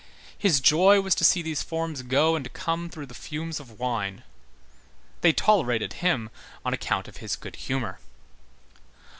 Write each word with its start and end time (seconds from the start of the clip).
His 0.35 0.59
joy 0.61 0.99
was 0.99 1.13
to 1.13 1.23
see 1.23 1.43
these 1.43 1.61
forms 1.61 2.01
go 2.01 2.35
and 2.35 2.51
come 2.53 2.89
through 2.89 3.05
the 3.05 3.13
fumes 3.13 3.59
of 3.59 3.77
wine. 3.79 4.23
They 5.21 5.31
tolerated 5.31 5.93
him 6.01 6.31
on 6.65 6.73
account 6.73 7.07
of 7.07 7.17
his 7.17 7.35
good 7.35 7.55
humor. 7.55 7.99